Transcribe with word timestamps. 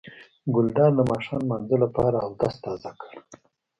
ګلداد 0.53 0.91
د 0.95 1.01
ماښام 1.11 1.41
لمانځه 1.45 1.77
لپاره 1.83 2.17
اودس 2.25 2.55
تازه 2.63 2.91
کړ. 3.01 3.11